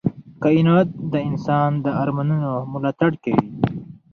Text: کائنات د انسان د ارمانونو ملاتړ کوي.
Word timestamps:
کائنات 0.43 0.87
د 1.11 1.13
انسان 1.29 1.71
د 1.85 1.85
ارمانونو 2.01 2.51
ملاتړ 2.73 3.11
کوي. 3.23 3.47